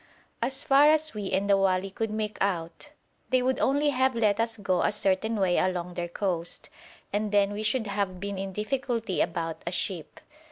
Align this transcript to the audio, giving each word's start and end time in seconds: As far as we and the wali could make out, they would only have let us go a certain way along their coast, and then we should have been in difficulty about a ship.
As 0.41 0.63
far 0.63 0.89
as 0.89 1.13
we 1.13 1.31
and 1.31 1.47
the 1.47 1.55
wali 1.57 1.91
could 1.91 2.09
make 2.09 2.39
out, 2.41 2.89
they 3.29 3.43
would 3.43 3.59
only 3.59 3.89
have 3.89 4.15
let 4.15 4.39
us 4.39 4.57
go 4.57 4.81
a 4.81 4.91
certain 4.91 5.35
way 5.35 5.59
along 5.59 5.93
their 5.93 6.09
coast, 6.09 6.71
and 7.13 7.31
then 7.31 7.53
we 7.53 7.61
should 7.61 7.85
have 7.85 8.19
been 8.19 8.39
in 8.39 8.51
difficulty 8.51 9.21
about 9.21 9.61
a 9.67 9.71
ship. 9.71 10.19